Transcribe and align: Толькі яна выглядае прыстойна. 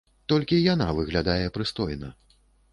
Толькі 0.31 0.61
яна 0.73 0.87
выглядае 1.01 1.45
прыстойна. 1.59 2.13